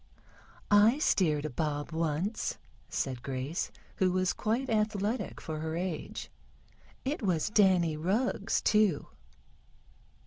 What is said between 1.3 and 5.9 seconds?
a bob once," said Grace, who was quite athletic for her